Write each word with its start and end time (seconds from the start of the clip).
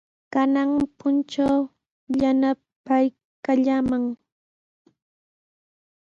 Kanan 0.33 0.71
puntraw 0.97 1.59
yanapaykallamay. 2.21 4.05